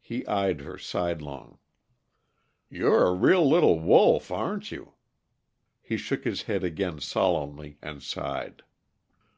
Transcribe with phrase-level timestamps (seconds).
[0.00, 1.58] He eyed her sidelong.
[2.70, 4.94] "You're a real little wolf, aren't you?"
[5.82, 8.62] He shook his head again solemnly, and sighed.